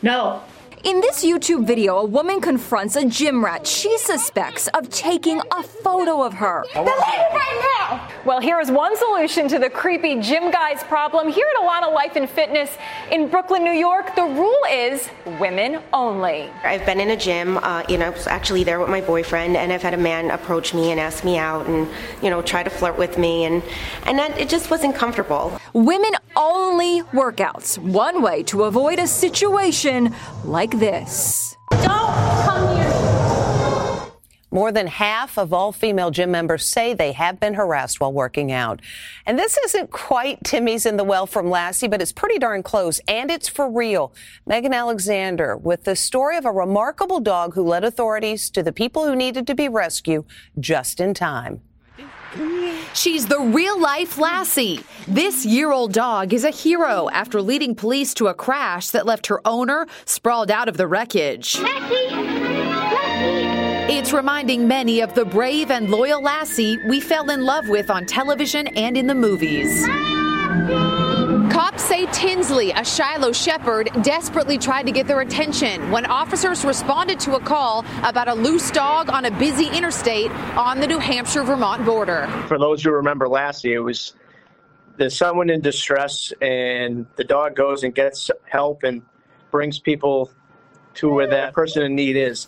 No. 0.01 0.41
In 0.83 0.99
this 0.99 1.23
YouTube 1.23 1.67
video, 1.67 1.97
a 1.97 2.05
woman 2.05 2.41
confronts 2.41 2.95
a 2.95 3.05
gym 3.05 3.45
rat 3.45 3.67
she 3.67 3.95
suspects 3.99 4.67
of 4.69 4.89
taking 4.89 5.39
a 5.51 5.61
photo 5.61 6.23
of 6.23 6.33
her. 6.33 6.65
right 6.75 7.77
now. 7.79 8.09
Well, 8.25 8.39
here 8.39 8.59
is 8.59 8.71
one 8.71 8.97
solution 8.97 9.47
to 9.49 9.59
the 9.59 9.69
creepy 9.69 10.19
gym 10.19 10.49
guys 10.49 10.81
problem. 10.83 11.29
Here 11.29 11.45
at 11.55 11.61
Alana 11.61 11.93
Life 11.93 12.15
and 12.15 12.27
Fitness 12.27 12.75
in 13.11 13.27
Brooklyn, 13.27 13.63
New 13.63 13.73
York, 13.73 14.15
the 14.15 14.23
rule 14.23 14.63
is 14.71 15.07
women 15.39 15.81
only. 15.93 16.49
I've 16.63 16.85
been 16.85 16.99
in 16.99 17.11
a 17.11 17.17
gym, 17.17 17.57
uh, 17.59 17.83
you 17.87 17.99
know, 17.99 18.07
I 18.07 18.09
was 18.09 18.25
actually 18.25 18.63
there 18.63 18.79
with 18.79 18.89
my 18.89 19.01
boyfriend, 19.01 19.57
and 19.57 19.71
I've 19.71 19.83
had 19.83 19.93
a 19.93 19.97
man 19.97 20.31
approach 20.31 20.73
me 20.73 20.89
and 20.89 20.99
ask 20.99 21.23
me 21.23 21.37
out 21.37 21.67
and, 21.67 21.87
you 22.23 22.31
know, 22.31 22.41
try 22.41 22.63
to 22.63 22.71
flirt 22.71 22.97
with 22.97 23.19
me, 23.19 23.45
and, 23.45 23.61
and 24.07 24.17
that, 24.17 24.35
it 24.39 24.49
just 24.49 24.71
wasn't 24.71 24.95
comfortable. 24.95 25.59
Women 25.73 26.11
only 26.35 27.01
workouts, 27.11 27.77
one 27.77 28.21
way 28.21 28.43
to 28.43 28.63
avoid 28.63 28.99
a 28.99 29.07
situation 29.07 30.15
like 30.43 30.70
this. 30.71 31.55
Don't 31.71 32.15
come 32.43 32.75
near 32.75 32.87
me. 32.87 34.11
More 34.53 34.71
than 34.71 34.87
half 34.87 35.37
of 35.37 35.53
all 35.53 35.71
female 35.71 36.11
gym 36.11 36.29
members 36.31 36.65
say 36.67 36.93
they 36.93 37.13
have 37.13 37.39
been 37.39 37.53
harassed 37.53 38.01
while 38.01 38.11
working 38.11 38.51
out. 38.51 38.81
And 39.25 39.39
this 39.39 39.57
isn't 39.57 39.91
quite 39.91 40.43
Timmy's 40.43 40.85
in 40.85 40.97
the 40.97 41.03
well 41.03 41.25
from 41.25 41.49
Lassie, 41.49 41.87
but 41.87 42.01
it's 42.01 42.11
pretty 42.11 42.37
darn 42.37 42.61
close, 42.61 42.99
and 43.07 43.31
it's 43.31 43.47
for 43.47 43.71
real. 43.71 44.13
Megan 44.45 44.73
Alexander 44.73 45.55
with 45.55 45.85
the 45.85 45.95
story 45.95 46.35
of 46.35 46.45
a 46.45 46.51
remarkable 46.51 47.21
dog 47.21 47.53
who 47.53 47.63
led 47.63 47.83
authorities 47.83 48.49
to 48.49 48.61
the 48.61 48.73
people 48.73 49.05
who 49.05 49.15
needed 49.15 49.47
to 49.47 49.55
be 49.55 49.69
rescued 49.69 50.25
just 50.59 50.99
in 50.99 51.13
time. 51.13 51.61
She's 52.93 53.27
the 53.27 53.39
real 53.39 53.79
life 53.79 54.17
Lassie. 54.17 54.83
This 55.07 55.45
year 55.45 55.71
old 55.71 55.93
dog 55.93 56.33
is 56.33 56.43
a 56.43 56.49
hero 56.49 57.09
after 57.11 57.41
leading 57.41 57.75
police 57.75 58.13
to 58.15 58.27
a 58.27 58.33
crash 58.33 58.89
that 58.91 59.05
left 59.05 59.27
her 59.27 59.45
owner 59.45 59.87
sprawled 60.05 60.49
out 60.49 60.69
of 60.69 60.77
the 60.77 60.87
wreckage. 60.87 61.57
It's 63.89 64.13
reminding 64.13 64.67
many 64.67 65.01
of 65.01 65.13
the 65.13 65.25
brave 65.25 65.71
and 65.71 65.89
loyal 65.89 66.21
Lassie 66.21 66.77
we 66.87 67.01
fell 67.01 67.29
in 67.29 67.43
love 67.43 67.67
with 67.67 67.89
on 67.89 68.05
television 68.05 68.67
and 68.67 68.95
in 68.95 69.07
the 69.07 69.15
movies. 69.15 69.85
Cops 69.85 71.00
say 71.91 72.05
Tinsley, 72.13 72.71
a 72.71 72.83
Shiloh 72.85 73.33
shepherd, 73.33 73.89
desperately 74.03 74.57
tried 74.57 74.83
to 74.83 74.91
get 74.91 75.07
their 75.07 75.21
attention 75.21 75.91
when 75.91 76.05
officers 76.05 76.63
responded 76.63 77.19
to 77.21 77.35
a 77.35 77.39
call 77.39 77.85
about 78.03 78.27
a 78.27 78.33
loose 78.33 78.71
dog 78.71 79.09
on 79.09 79.25
a 79.25 79.31
busy 79.31 79.67
interstate 79.67 80.31
on 80.55 80.79
the 80.79 80.87
New 80.87 80.99
Hampshire 80.99 81.43
Vermont 81.43 81.85
border. 81.85 82.27
For 82.47 82.57
those 82.57 82.83
who 82.83 82.91
remember 82.91 83.27
Lassie, 83.27 83.73
it 83.73 83.79
was 83.79 84.13
there's 84.97 85.17
someone 85.17 85.49
in 85.49 85.61
distress, 85.61 86.31
and 86.41 87.05
the 87.15 87.23
dog 87.23 87.55
goes 87.55 87.83
and 87.83 87.93
gets 87.93 88.31
help 88.45 88.83
and 88.83 89.01
brings 89.49 89.79
people 89.79 90.31
to 90.95 91.09
where 91.09 91.27
that 91.27 91.53
person 91.53 91.83
in 91.83 91.95
need 91.95 92.15
is. 92.15 92.47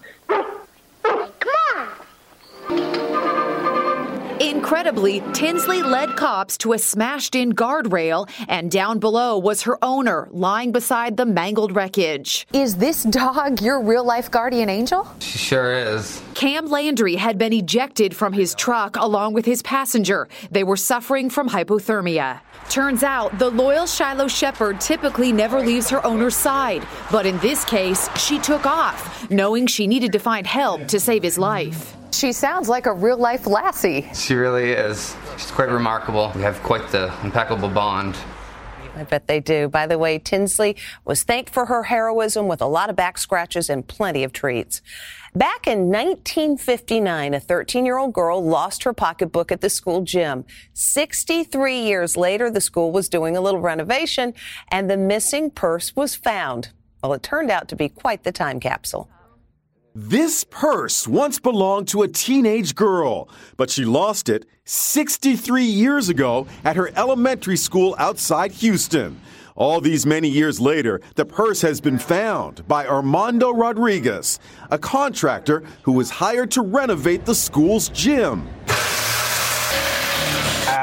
Incredibly, 4.73 5.21
Tinsley 5.33 5.83
led 5.83 6.15
cops 6.15 6.57
to 6.57 6.73
a 6.73 6.79
smashed 6.79 7.35
in 7.35 7.53
guardrail, 7.53 8.27
and 8.47 8.71
down 8.71 8.97
below 8.97 9.37
was 9.37 9.61
her 9.61 9.77
owner 9.83 10.27
lying 10.31 10.71
beside 10.71 11.15
the 11.15 11.27
mangled 11.27 11.75
wreckage. 11.75 12.47
Is 12.53 12.77
this 12.77 13.03
dog 13.03 13.61
your 13.61 13.79
real 13.79 14.03
life 14.03 14.31
guardian 14.31 14.69
angel? 14.69 15.07
She 15.19 15.37
sure 15.37 15.71
is. 15.73 16.23
Cam 16.33 16.65
Landry 16.65 17.17
had 17.17 17.37
been 17.37 17.53
ejected 17.53 18.15
from 18.15 18.33
his 18.33 18.55
truck 18.55 18.95
along 18.95 19.33
with 19.33 19.45
his 19.45 19.61
passenger. 19.61 20.27
They 20.49 20.63
were 20.63 20.75
suffering 20.75 21.29
from 21.29 21.49
hypothermia. 21.49 22.39
Turns 22.67 23.03
out 23.03 23.37
the 23.37 23.51
loyal 23.51 23.85
Shiloh 23.85 24.27
Shepherd 24.27 24.81
typically 24.81 25.31
never 25.31 25.59
leaves 25.59 25.87
her 25.91 26.03
owner's 26.03 26.35
side, 26.35 26.83
but 27.11 27.27
in 27.27 27.37
this 27.41 27.63
case, 27.63 28.09
she 28.17 28.39
took 28.39 28.65
off, 28.65 29.29
knowing 29.29 29.67
she 29.67 29.85
needed 29.85 30.11
to 30.13 30.19
find 30.19 30.47
help 30.47 30.87
to 30.87 30.99
save 30.99 31.21
his 31.21 31.37
life. 31.37 31.95
She 32.13 32.31
sounds 32.31 32.69
like 32.69 32.85
a 32.85 32.93
real 32.93 33.17
life 33.17 33.47
lassie. 33.47 34.07
She 34.13 34.35
really 34.35 34.69
is. 34.71 35.15
She's 35.35 35.49
quite 35.49 35.69
remarkable. 35.69 36.31
We 36.35 36.43
have 36.43 36.61
quite 36.61 36.87
the 36.89 37.11
impeccable 37.23 37.69
bond. 37.69 38.15
I 38.95 39.03
bet 39.03 39.25
they 39.25 39.39
do. 39.39 39.67
By 39.67 39.87
the 39.87 39.97
way, 39.97 40.19
Tinsley 40.19 40.75
was 41.05 41.23
thanked 41.23 41.49
for 41.49 41.65
her 41.65 41.83
heroism 41.83 42.47
with 42.47 42.61
a 42.61 42.67
lot 42.67 42.91
of 42.91 42.95
back 42.95 43.17
scratches 43.17 43.67
and 43.67 43.87
plenty 43.87 44.23
of 44.23 44.31
treats. 44.31 44.83
Back 45.33 45.65
in 45.65 45.89
1959, 45.89 47.33
a 47.33 47.39
13 47.39 47.83
year 47.83 47.97
old 47.97 48.13
girl 48.13 48.45
lost 48.45 48.83
her 48.83 48.93
pocketbook 48.93 49.51
at 49.51 49.61
the 49.61 49.69
school 49.69 50.03
gym. 50.03 50.45
63 50.73 51.79
years 51.79 52.15
later, 52.15 52.51
the 52.51 52.61
school 52.61 52.91
was 52.91 53.09
doing 53.09 53.35
a 53.35 53.41
little 53.41 53.59
renovation 53.59 54.35
and 54.69 54.87
the 54.87 54.97
missing 54.97 55.49
purse 55.49 55.95
was 55.95 56.13
found. 56.13 56.69
Well, 57.01 57.13
it 57.13 57.23
turned 57.23 57.49
out 57.49 57.67
to 57.69 57.75
be 57.75 57.89
quite 57.89 58.23
the 58.23 58.31
time 58.31 58.59
capsule. 58.59 59.09
This 59.95 60.43
purse 60.43 61.07
once 61.07 61.37
belonged 61.37 61.87
to 61.89 62.01
a 62.01 62.07
teenage 62.07 62.73
girl, 62.73 63.29
but 63.57 63.69
she 63.69 63.85
lost 63.85 64.27
it 64.27 64.47
63 64.65 65.63
years 65.65 66.09
ago 66.09 66.47
at 66.63 66.75
her 66.75 66.89
elementary 66.95 67.57
school 67.57 67.95
outside 67.99 68.53
Houston. 68.53 69.21
All 69.55 69.79
these 69.79 70.03
many 70.03 70.29
years 70.29 70.59
later, 70.59 70.99
the 71.13 71.25
purse 71.25 71.61
has 71.61 71.79
been 71.79 71.99
found 71.99 72.67
by 72.67 72.87
Armando 72.87 73.53
Rodriguez, 73.53 74.39
a 74.71 74.79
contractor 74.79 75.61
who 75.83 75.91
was 75.91 76.09
hired 76.09 76.49
to 76.51 76.63
renovate 76.63 77.25
the 77.25 77.35
school's 77.35 77.89
gym. 77.89 78.49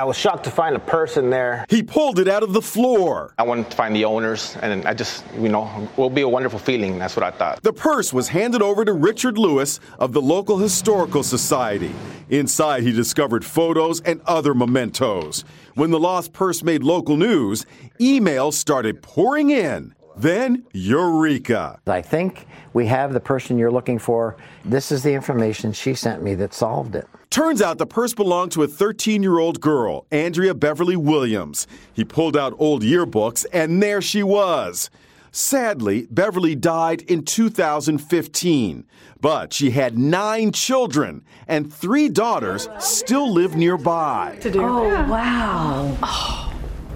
I 0.00 0.04
was 0.04 0.16
shocked 0.16 0.44
to 0.44 0.50
find 0.50 0.74
a 0.74 0.78
purse 0.78 1.18
in 1.18 1.28
there. 1.28 1.66
He 1.68 1.82
pulled 1.82 2.18
it 2.18 2.26
out 2.26 2.42
of 2.42 2.54
the 2.54 2.62
floor. 2.62 3.34
I 3.36 3.42
wanted 3.42 3.70
to 3.70 3.76
find 3.76 3.94
the 3.94 4.06
owners, 4.06 4.56
and 4.62 4.86
I 4.86 4.94
just, 4.94 5.22
you 5.38 5.50
know, 5.50 5.68
it 5.92 5.98
will 5.98 6.08
be 6.08 6.22
a 6.22 6.28
wonderful 6.28 6.58
feeling. 6.58 6.98
That's 6.98 7.16
what 7.16 7.22
I 7.22 7.30
thought. 7.30 7.62
The 7.62 7.74
purse 7.74 8.10
was 8.10 8.26
handed 8.26 8.62
over 8.62 8.82
to 8.86 8.94
Richard 8.94 9.36
Lewis 9.36 9.78
of 9.98 10.14
the 10.14 10.22
local 10.22 10.56
historical 10.56 11.22
society. 11.22 11.94
Inside, 12.30 12.82
he 12.82 12.92
discovered 12.92 13.44
photos 13.44 14.00
and 14.00 14.22
other 14.24 14.54
mementos. 14.54 15.44
When 15.74 15.90
the 15.90 16.00
lost 16.00 16.32
purse 16.32 16.62
made 16.62 16.82
local 16.82 17.18
news, 17.18 17.66
emails 18.00 18.54
started 18.54 19.02
pouring 19.02 19.50
in. 19.50 19.94
Then, 20.16 20.64
Eureka. 20.72 21.78
I 21.86 22.00
think 22.00 22.46
we 22.72 22.86
have 22.86 23.12
the 23.12 23.20
person 23.20 23.58
you're 23.58 23.70
looking 23.70 23.98
for. 23.98 24.38
This 24.64 24.92
is 24.92 25.02
the 25.02 25.12
information 25.12 25.74
she 25.74 25.92
sent 25.92 26.22
me 26.22 26.34
that 26.36 26.54
solved 26.54 26.96
it. 26.96 27.06
Turns 27.30 27.62
out 27.62 27.78
the 27.78 27.86
purse 27.86 28.12
belonged 28.12 28.50
to 28.52 28.64
a 28.64 28.66
13 28.66 29.22
year 29.22 29.38
old 29.38 29.60
girl, 29.60 30.04
Andrea 30.10 30.52
Beverly 30.52 30.96
Williams. 30.96 31.68
He 31.92 32.04
pulled 32.04 32.36
out 32.36 32.56
old 32.58 32.82
yearbooks, 32.82 33.46
and 33.52 33.80
there 33.80 34.02
she 34.02 34.24
was. 34.24 34.90
Sadly, 35.30 36.08
Beverly 36.10 36.56
died 36.56 37.02
in 37.02 37.24
2015, 37.24 38.84
but 39.20 39.52
she 39.52 39.70
had 39.70 39.96
nine 39.96 40.50
children, 40.50 41.22
and 41.46 41.72
three 41.72 42.08
daughters 42.08 42.68
still 42.80 43.32
live 43.32 43.54
nearby. 43.54 44.36
Oh, 44.46 44.88
wow. 45.08 45.96
Oh. 46.02 46.49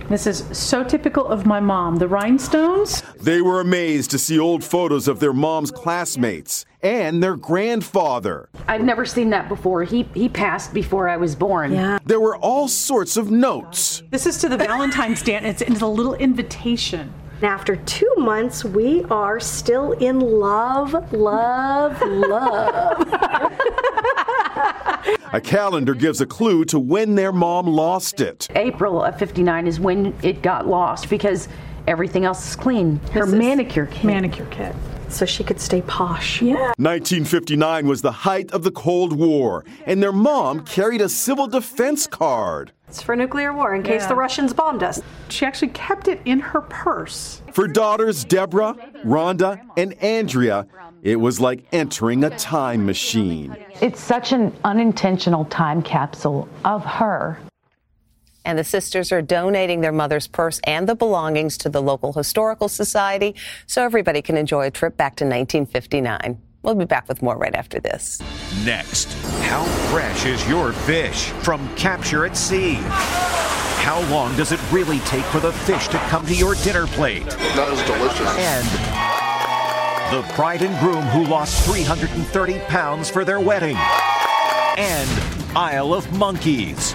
This 0.09 0.27
is 0.27 0.45
so 0.57 0.85
typical 0.85 1.27
of 1.27 1.47
my 1.47 1.61
mom. 1.61 1.97
The 1.97 2.09
rhinestones? 2.09 3.03
They 3.21 3.41
were 3.41 3.61
amazed 3.61 4.11
to 4.11 4.19
see 4.19 4.39
old 4.39 4.63
photos 4.63 5.09
of 5.09 5.19
their 5.19 5.33
mom's 5.33 5.71
classmates 5.71 6.67
and 6.83 7.23
their 7.23 7.37
grandfather. 7.37 8.51
I've 8.69 8.83
never 8.83 9.07
seen 9.07 9.31
that 9.31 9.49
before. 9.49 9.83
He 9.85 10.03
he 10.15 10.29
passed 10.29 10.75
before 10.75 11.09
I 11.09 11.17
was 11.17 11.35
born. 11.35 11.73
Yeah. 11.73 11.99
There 12.05 12.21
were 12.21 12.37
all 12.37 12.69
sorts 12.69 13.17
of 13.17 13.31
notes. 13.31 14.03
This 14.11 14.27
is 14.27 14.39
to 14.39 14.49
the 14.49 14.59
Valentine's 14.59 15.23
Day, 15.23 15.37
and 15.37 15.47
it's, 15.47 15.63
it's 15.63 15.81
a 15.81 15.87
little 15.87 16.15
invitation. 16.15 17.13
After 17.43 17.77
two 17.77 18.13
months, 18.17 18.65
we 18.65 19.05
are 19.05 19.41
still 19.41 19.93
in 19.93 20.21
love, 20.21 21.13
love, 21.13 22.01
love. 22.03 23.09
A 25.33 25.41
calendar 25.41 25.95
gives 25.95 26.21
a 26.21 26.27
clue 26.27 26.65
to 26.67 26.79
when 26.79 27.15
their 27.15 27.33
mom 27.33 27.67
lost 27.67 28.21
it. 28.21 28.49
April 28.55 29.03
of 29.03 29.19
59 29.19 29.67
is 29.67 29.81
when 29.81 30.15
it 30.23 30.43
got 30.43 30.67
lost 30.67 31.11
because 31.11 31.49
everything 31.87 32.25
else 32.25 32.49
is 32.49 32.57
clean. 32.57 32.99
Her 33.13 33.27
This 33.27 33.35
manicure 33.35 33.87
kit. 33.87 34.05
Manicure 34.05 34.47
kit. 34.47 34.75
So 35.15 35.25
she 35.25 35.45
could 35.45 35.61
stay 35.61 35.81
posh. 35.83 36.43
Yeah. 36.43 36.73
1959 36.77 37.87
was 37.87 38.03
the 38.03 38.11
height 38.11 38.51
of 38.51 38.65
the 38.65 38.73
Cold 38.73 39.13
War, 39.17 39.65
and 39.87 40.03
their 40.03 40.11
mom 40.13 40.65
carried 40.65 41.01
a 41.01 41.09
civil 41.09 41.47
defense 41.47 42.09
card. 42.09 42.73
It's 42.89 43.01
for 43.01 43.15
nuclear 43.15 43.53
war 43.53 43.75
in 43.77 43.85
case 43.85 44.03
Yeah. 44.03 44.09
the 44.09 44.15
Russians 44.17 44.53
bombed 44.53 44.83
us. 44.83 45.01
She 45.29 45.47
actually 45.47 45.69
kept 45.69 46.09
it 46.09 46.21
in 46.25 46.41
her 46.41 46.63
purse. 46.63 47.43
For 47.53 47.69
daughters 47.69 48.25
Deborah, 48.25 48.75
Rhonda, 49.05 49.61
and 49.77 49.95
Andrea, 50.03 50.67
It 51.03 51.21
was 51.21 51.39
like 51.39 51.67
entering 51.71 52.25
a 52.25 52.31
time 52.31 52.87
machine. 52.87 53.55
It's 53.83 54.01
such 54.01 54.33
an 54.33 54.53
unintentional 54.65 55.45
time 55.45 55.83
capsule 55.83 56.49
of 56.65 56.83
her. 56.85 57.39
And 58.45 58.59
the 58.59 58.65
sisters 58.65 59.11
are 59.13 59.23
donating 59.23 59.81
their 59.81 59.93
mother's 59.93 60.27
purse 60.27 60.61
and 60.65 60.89
the 60.89 60.95
belongings 60.95 61.57
to 61.59 61.69
the 61.69 61.81
local 61.81 62.13
historical 62.13 62.69
society 62.69 63.35
so 63.67 63.83
everybody 63.83 64.23
can 64.23 64.37
enjoy 64.37 64.67
a 64.67 64.71
trip 64.71 64.97
back 64.97 65.17
to 65.17 65.25
1959. 65.25 66.39
We'll 66.63 66.75
be 66.75 66.87
back 66.87 67.09
with 67.09 67.21
more 67.23 67.37
right 67.37 67.55
after 67.55 67.79
this. 67.79 68.23
Next, 68.65 69.13
how 69.43 69.65
fresh 69.91 70.25
is 70.25 70.47
your 70.49 70.73
fish 70.73 71.27
from 71.43 71.75
capture 71.77 72.25
at 72.25 72.37
sea? 72.37 72.79
How 73.85 74.01
long 74.11 74.35
does 74.35 74.51
it 74.51 74.61
really 74.73 75.01
take 75.01 75.25
for 75.25 75.41
the 75.41 75.53
fish 75.53 75.89
to 75.89 75.99
come 76.09 76.25
to 76.27 76.35
your 76.35 76.55
dinner 76.57 76.87
plate? 76.87 77.29
That 77.29 77.71
is 77.71 77.83
delicious. 77.83 78.35
And 78.39 79.05
the 80.11 80.35
bride 80.35 80.63
and 80.63 80.79
groom 80.79 81.03
who 81.03 81.27
lost 81.27 81.67
330 81.67 82.59
pounds 82.61 83.11
for 83.11 83.27
their 83.27 83.41
wedding. 83.41 83.77
And 84.79 85.11
Isle 85.55 85.93
of 85.93 86.11
Monkeys, 86.19 86.95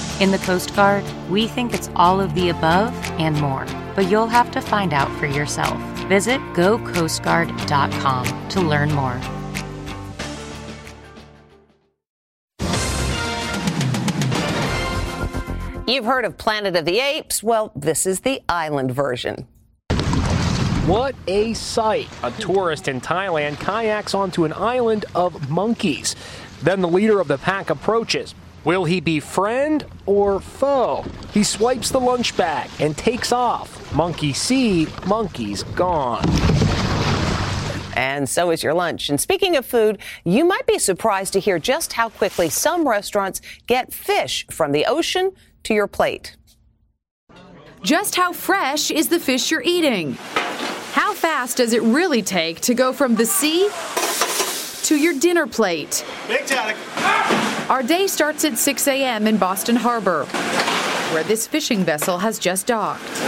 In 0.21 0.29
the 0.29 0.37
Coast 0.37 0.75
Guard, 0.75 1.03
we 1.31 1.47
think 1.47 1.73
it's 1.73 1.89
all 1.95 2.21
of 2.21 2.35
the 2.35 2.49
above 2.49 2.93
and 3.19 3.35
more, 3.41 3.65
but 3.95 4.07
you'll 4.07 4.27
have 4.27 4.51
to 4.51 4.61
find 4.61 4.93
out 4.93 5.11
for 5.17 5.25
yourself. 5.25 5.81
Visit 6.07 6.39
gocoastguard.com 6.53 8.49
to 8.49 8.61
learn 8.61 8.91
more. 8.93 9.19
You've 15.87 16.05
heard 16.05 16.25
of 16.25 16.37
Planet 16.37 16.75
of 16.75 16.85
the 16.85 16.99
Apes. 16.99 17.41
Well, 17.41 17.71
this 17.75 18.05
is 18.05 18.19
the 18.19 18.43
island 18.47 18.91
version. 18.91 19.47
What 20.85 21.15
a 21.25 21.55
sight! 21.55 22.07
A 22.21 22.29
tourist 22.29 22.87
in 22.87 23.01
Thailand 23.01 23.59
kayaks 23.59 24.13
onto 24.13 24.45
an 24.45 24.53
island 24.53 25.05
of 25.15 25.49
monkeys. 25.49 26.15
Then 26.61 26.81
the 26.81 26.87
leader 26.87 27.19
of 27.19 27.27
the 27.27 27.39
pack 27.39 27.71
approaches. 27.71 28.35
Will 28.63 28.85
he 28.85 28.99
be 28.99 29.19
friend 29.19 29.83
or 30.05 30.39
foe? 30.39 31.03
He 31.33 31.43
swipes 31.43 31.89
the 31.89 31.99
lunch 31.99 32.37
bag 32.37 32.69
and 32.79 32.95
takes 32.95 33.31
off. 33.31 33.93
Monkey 33.93 34.33
see, 34.33 34.87
monkeys 35.07 35.63
gone. 35.63 36.23
And 37.95 38.29
so 38.29 38.51
is 38.51 38.61
your 38.61 38.75
lunch. 38.75 39.09
And 39.09 39.19
speaking 39.19 39.55
of 39.55 39.65
food, 39.65 39.97
you 40.23 40.45
might 40.45 40.67
be 40.67 40.77
surprised 40.77 41.33
to 41.33 41.39
hear 41.39 41.57
just 41.57 41.93
how 41.93 42.09
quickly 42.09 42.49
some 42.49 42.87
restaurants 42.87 43.41
get 43.65 43.93
fish 43.93 44.45
from 44.51 44.71
the 44.71 44.85
ocean 44.85 45.31
to 45.63 45.73
your 45.73 45.87
plate. 45.87 46.37
Just 47.81 48.15
how 48.15 48.31
fresh 48.31 48.91
is 48.91 49.09
the 49.09 49.19
fish 49.19 49.49
you're 49.49 49.63
eating? 49.63 50.13
How 50.93 51.13
fast 51.15 51.57
does 51.57 51.73
it 51.73 51.81
really 51.81 52.21
take 52.21 52.61
to 52.61 52.75
go 52.75 52.93
from 52.93 53.15
the 53.15 53.25
sea 53.25 53.69
to 54.87 54.95
your 54.95 55.17
dinner 55.19 55.47
plate? 55.47 56.05
Big 56.27 56.41
Taddock. 56.41 56.77
Our 57.71 57.83
day 57.83 58.05
starts 58.07 58.43
at 58.43 58.57
6 58.57 58.85
a.m. 58.89 59.27
in 59.27 59.37
Boston 59.37 59.77
Harbor, 59.77 60.25
where 61.13 61.23
this 61.23 61.47
fishing 61.47 61.85
vessel 61.85 62.17
has 62.17 62.37
just 62.37 62.67
docked. 62.67 63.20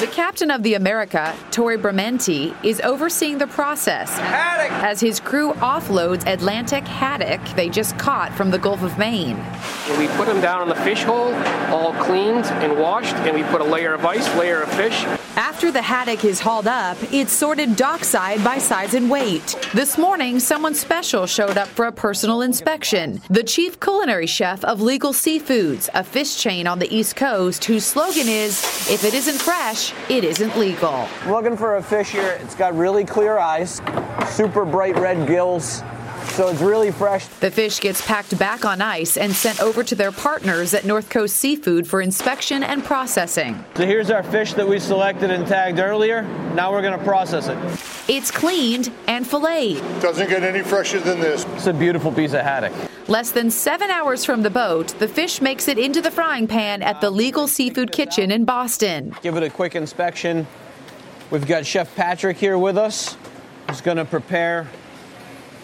The 0.00 0.06
captain 0.06 0.52
of 0.52 0.62
the 0.62 0.74
America, 0.74 1.34
Tori 1.50 1.76
Bramenti, 1.76 2.54
is 2.64 2.80
overseeing 2.82 3.38
the 3.38 3.48
process 3.48 4.16
Haddock. 4.16 4.70
as 4.84 5.00
his 5.00 5.18
crew 5.18 5.54
offloads 5.54 6.24
Atlantic 6.24 6.86
haddock 6.86 7.40
they 7.56 7.68
just 7.68 7.98
caught 7.98 8.32
from 8.32 8.52
the 8.52 8.60
Gulf 8.60 8.84
of 8.84 8.96
Maine. 8.96 9.36
We 9.98 10.06
put 10.16 10.28
them 10.28 10.40
down 10.40 10.60
on 10.60 10.68
the 10.68 10.76
fish 10.76 11.02
hole, 11.02 11.34
all 11.74 11.92
cleaned 11.94 12.46
and 12.62 12.78
washed, 12.78 13.16
and 13.16 13.34
we 13.34 13.42
put 13.50 13.60
a 13.60 13.64
layer 13.64 13.92
of 13.92 14.06
ice, 14.06 14.32
layer 14.36 14.62
of 14.62 14.70
fish. 14.74 15.04
After 15.34 15.72
the 15.72 15.82
haddock 15.82 16.24
is 16.24 16.40
hauled 16.40 16.66
up, 16.66 16.96
it's 17.12 17.32
sorted 17.32 17.74
dockside 17.74 18.42
by 18.44 18.58
size 18.58 18.94
and 18.94 19.10
weight. 19.10 19.56
This 19.72 19.96
morning, 19.98 20.40
someone 20.40 20.74
special 20.74 21.26
showed 21.26 21.56
up 21.56 21.68
for 21.68 21.86
a 21.86 21.92
personal 21.92 22.42
inspection. 22.42 23.20
The 23.30 23.42
chief 23.42 23.80
culinary 23.80 24.26
chef 24.26 24.64
of 24.64 24.80
Legal 24.80 25.12
Seafoods, 25.12 25.88
a 25.94 26.04
fish 26.04 26.36
chain 26.40 26.66
on 26.66 26.78
the 26.78 26.92
East 26.94 27.16
Coast 27.16 27.64
whose 27.64 27.84
slogan 27.84 28.28
is 28.28 28.62
if 28.90 29.04
it 29.04 29.14
isn't 29.14 29.38
fresh, 29.38 29.87
it 30.08 30.24
isn't 30.24 30.56
legal. 30.56 31.08
Looking 31.26 31.56
for 31.56 31.76
a 31.76 31.82
fish 31.82 32.10
here. 32.10 32.38
It's 32.42 32.54
got 32.54 32.74
really 32.76 33.04
clear 33.04 33.38
eyes, 33.38 33.80
super 34.28 34.64
bright 34.64 34.96
red 34.96 35.26
gills. 35.26 35.82
So 36.38 36.48
it's 36.48 36.60
really 36.60 36.92
fresh. 36.92 37.26
The 37.26 37.50
fish 37.50 37.80
gets 37.80 38.06
packed 38.06 38.38
back 38.38 38.64
on 38.64 38.80
ice 38.80 39.16
and 39.16 39.32
sent 39.32 39.60
over 39.60 39.82
to 39.82 39.94
their 39.96 40.12
partners 40.12 40.72
at 40.72 40.84
North 40.84 41.10
Coast 41.10 41.36
Seafood 41.36 41.86
for 41.86 42.00
inspection 42.00 42.62
and 42.62 42.84
processing. 42.84 43.64
So 43.74 43.84
here's 43.84 44.10
our 44.10 44.22
fish 44.22 44.52
that 44.54 44.68
we 44.68 44.78
selected 44.78 45.30
and 45.30 45.46
tagged 45.46 45.80
earlier. 45.80 46.22
Now 46.54 46.70
we're 46.70 46.82
going 46.82 46.96
to 46.96 47.04
process 47.04 47.48
it. 47.48 47.58
It's 48.08 48.30
cleaned 48.30 48.92
and 49.08 49.26
filleted. 49.26 49.82
Doesn't 50.00 50.28
get 50.28 50.44
any 50.44 50.62
fresher 50.62 51.00
than 51.00 51.18
this. 51.18 51.44
It's 51.54 51.66
a 51.66 51.72
beautiful 51.72 52.12
piece 52.12 52.34
of 52.34 52.42
haddock. 52.42 52.72
Less 53.08 53.30
than 53.30 53.50
seven 53.50 53.90
hours 53.90 54.26
from 54.26 54.42
the 54.42 54.50
boat, 54.50 54.88
the 54.98 55.08
fish 55.08 55.40
makes 55.40 55.66
it 55.66 55.78
into 55.78 56.02
the 56.02 56.10
frying 56.10 56.46
pan 56.46 56.82
at 56.82 57.00
the 57.00 57.08
Legal 57.08 57.48
Seafood 57.48 57.90
Kitchen 57.90 58.30
in 58.30 58.44
Boston. 58.44 59.16
Give 59.22 59.34
it 59.34 59.42
a 59.42 59.48
quick 59.48 59.74
inspection. 59.74 60.46
We've 61.30 61.46
got 61.46 61.64
Chef 61.64 61.96
Patrick 61.96 62.36
here 62.36 62.58
with 62.58 62.76
us. 62.76 63.16
who's 63.66 63.80
going 63.80 63.96
to 63.96 64.04
prepare 64.04 64.68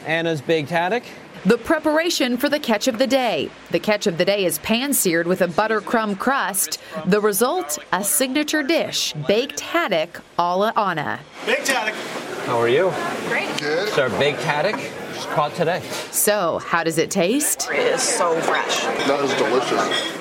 Anna's 0.07 0.41
baked 0.41 0.71
haddock. 0.71 1.03
The 1.45 1.59
preparation 1.59 2.39
for 2.39 2.49
the 2.49 2.59
catch 2.59 2.89
of 2.89 2.97
the 2.97 3.07
day. 3.07 3.51
The 3.73 3.79
catch 3.79 4.07
of 4.07 4.17
the 4.17 4.25
day 4.25 4.47
is 4.47 4.59
pan 4.61 4.95
seared 4.95 5.27
with 5.27 5.43
a 5.43 5.49
butter 5.49 5.83
crumb 5.83 6.17
crust. 6.17 6.79
The 7.05 7.21
result, 7.21 7.79
a 7.93 8.03
signature 8.03 8.63
dish, 8.63 9.13
baked 9.29 9.61
haddock 9.61 10.23
a 10.39 10.57
la 10.57 10.73
Anna. 10.77 11.21
Baked 11.45 11.69
haddock. 11.69 11.95
How 12.47 12.59
are 12.59 12.71
you? 12.71 12.91
Great. 13.29 13.55
Good. 13.59 13.89
It's 13.89 13.99
our 13.99 14.09
baked 14.09 14.41
haddock. 14.41 14.81
Just 15.15 15.29
caught 15.29 15.55
today. 15.55 15.81
So, 16.11 16.59
how 16.59 16.83
does 16.83 16.99
it 16.99 17.11
taste? 17.11 17.69
It 17.71 17.79
is 17.79 18.03
so 18.03 18.39
fresh. 18.41 18.83
That 19.07 19.21
is 19.21 19.33
delicious. 19.35 20.21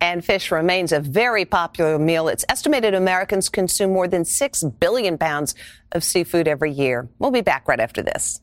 And 0.00 0.24
fish 0.24 0.52
remains 0.52 0.92
a 0.92 1.00
very 1.00 1.44
popular 1.44 1.98
meal. 1.98 2.28
It's 2.28 2.44
estimated 2.48 2.94
Americans 2.94 3.48
consume 3.48 3.92
more 3.92 4.06
than 4.06 4.24
6 4.24 4.62
billion 4.78 5.18
pounds 5.18 5.54
of 5.92 6.04
seafood 6.04 6.46
every 6.46 6.70
year. 6.70 7.08
We'll 7.18 7.30
be 7.30 7.40
back 7.40 7.66
right 7.66 7.80
after 7.80 8.02
this. 8.02 8.40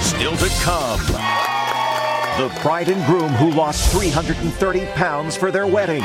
Still 0.00 0.36
to 0.36 0.48
come. 0.62 1.00
The 2.38 2.60
bride 2.62 2.88
and 2.88 3.04
groom 3.04 3.30
who 3.30 3.50
lost 3.50 3.90
330 3.90 4.86
pounds 4.94 5.36
for 5.36 5.50
their 5.50 5.66
wedding. 5.66 6.04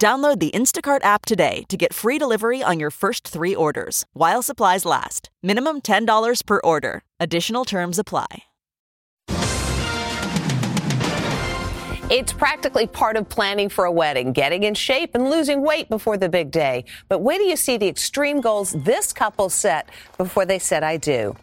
Download 0.00 0.38
the 0.38 0.50
Instacart 0.52 1.04
app 1.04 1.26
today 1.26 1.64
to 1.68 1.76
get 1.76 1.92
free 1.92 2.16
delivery 2.16 2.62
on 2.62 2.80
your 2.80 2.90
first 2.90 3.28
three 3.28 3.54
orders 3.54 4.06
while 4.14 4.40
supplies 4.40 4.86
last. 4.86 5.28
Minimum 5.42 5.82
$10 5.82 6.46
per 6.46 6.58
order. 6.64 7.02
Additional 7.20 7.66
terms 7.66 7.98
apply. 7.98 8.44
It's 12.10 12.32
practically 12.32 12.86
part 12.86 13.16
of 13.16 13.28
planning 13.28 13.68
for 13.68 13.84
a 13.84 13.92
wedding, 13.92 14.32
getting 14.32 14.62
in 14.62 14.74
shape 14.74 15.14
and 15.14 15.28
losing 15.28 15.60
weight 15.60 15.90
before 15.90 16.16
the 16.16 16.30
big 16.30 16.50
day. 16.50 16.86
But 17.10 17.18
wait 17.18 17.36
do 17.38 17.44
you 17.44 17.56
see 17.56 17.76
the 17.76 17.86
extreme 17.86 18.40
goals 18.40 18.72
this 18.72 19.12
couple 19.12 19.50
set 19.50 19.90
before 20.16 20.46
they 20.46 20.58
said 20.58 20.82
I 20.82 20.96
do. 20.96 21.36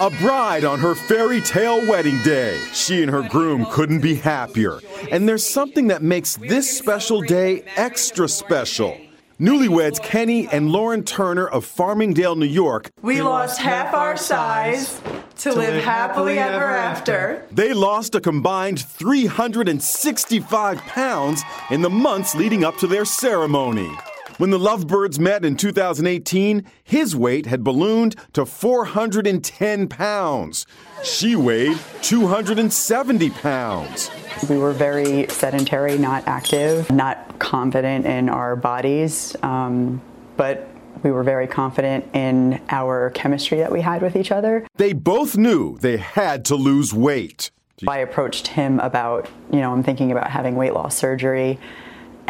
A 0.00 0.08
bride 0.08 0.64
on 0.64 0.78
her 0.78 0.94
fairy 0.94 1.42
tale 1.42 1.86
wedding 1.86 2.22
day. 2.22 2.58
She 2.72 3.02
and 3.02 3.10
her 3.10 3.20
groom 3.28 3.66
couldn't 3.66 4.00
be 4.00 4.14
happier. 4.14 4.80
And 5.10 5.28
there's 5.28 5.46
something 5.46 5.88
that 5.88 6.02
makes 6.02 6.36
this 6.36 6.74
special 6.74 7.20
day 7.20 7.64
extra 7.76 8.26
special. 8.26 8.98
Newlyweds 9.38 10.02
Kenny 10.02 10.48
and 10.48 10.70
Lauren 10.70 11.04
Turner 11.04 11.46
of 11.46 11.66
Farmingdale, 11.66 12.34
New 12.34 12.46
York. 12.46 12.90
We 13.02 13.20
lost 13.20 13.60
half 13.60 13.92
our 13.92 14.16
size 14.16 15.02
to 15.40 15.52
live 15.52 15.84
happily 15.84 16.38
ever 16.38 16.64
after. 16.64 17.46
They 17.50 17.74
lost 17.74 18.14
a 18.14 18.22
combined 18.22 18.80
365 18.80 20.78
pounds 20.78 21.42
in 21.70 21.82
the 21.82 21.90
months 21.90 22.34
leading 22.34 22.64
up 22.64 22.78
to 22.78 22.86
their 22.86 23.04
ceremony. 23.04 23.90
When 24.40 24.48
the 24.48 24.58
Lovebirds 24.58 25.20
met 25.20 25.44
in 25.44 25.54
2018, 25.54 26.64
his 26.82 27.14
weight 27.14 27.44
had 27.44 27.62
ballooned 27.62 28.16
to 28.32 28.46
410 28.46 29.86
pounds. 29.86 30.66
She 31.04 31.36
weighed 31.36 31.76
270 32.00 33.28
pounds. 33.28 34.10
We 34.48 34.56
were 34.56 34.72
very 34.72 35.28
sedentary, 35.28 35.98
not 35.98 36.26
active, 36.26 36.90
not 36.90 37.38
confident 37.38 38.06
in 38.06 38.30
our 38.30 38.56
bodies, 38.56 39.36
um, 39.42 40.00
but 40.38 40.70
we 41.02 41.10
were 41.10 41.22
very 41.22 41.46
confident 41.46 42.06
in 42.14 42.62
our 42.70 43.10
chemistry 43.10 43.58
that 43.58 43.70
we 43.70 43.82
had 43.82 44.00
with 44.00 44.16
each 44.16 44.32
other. 44.32 44.66
They 44.76 44.94
both 44.94 45.36
knew 45.36 45.76
they 45.80 45.98
had 45.98 46.46
to 46.46 46.54
lose 46.54 46.94
weight. 46.94 47.50
I 47.86 47.98
approached 47.98 48.46
him 48.46 48.80
about, 48.80 49.28
you 49.52 49.60
know, 49.60 49.70
I'm 49.70 49.82
thinking 49.82 50.10
about 50.10 50.30
having 50.30 50.56
weight 50.56 50.72
loss 50.72 50.96
surgery. 50.96 51.58